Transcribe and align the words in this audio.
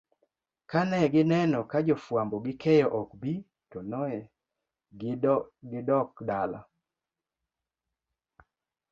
kanegineno 0.69 1.59
ka 1.71 1.79
jofwambo 1.87 2.35
gi 2.45 2.53
keyo 2.61 2.87
ok 3.01 3.09
bi 3.21 3.33
tonegidokdala 3.71 6.59